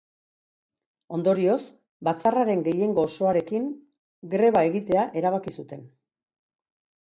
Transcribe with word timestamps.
Ondorioz, 1.17 1.57
batzarraren 2.07 2.63
gehiengo 2.69 3.03
osoarekin 3.09 3.69
greba 4.33 4.65
egitea 4.71 5.05
erabaki 5.23 5.55
zuten. 5.59 5.87